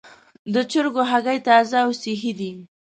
[0.53, 2.51] د چرګانو هګۍ تازه او صحي دي.